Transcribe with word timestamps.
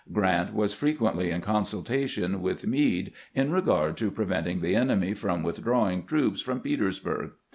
Grrant 0.11 0.55
was 0.55 0.73
frequently 0.73 1.29
in 1.29 1.41
consultation 1.41 2.41
with 2.41 2.65
Meade 2.65 3.13
in 3.35 3.51
regard 3.51 3.97
to 3.97 4.09
preventing 4.09 4.61
the 4.61 4.75
enemy 4.75 5.13
from 5.13 5.43
withdrawing 5.43 6.07
troops 6.07 6.41
from 6.41 6.59
Petersburg. 6.59 7.33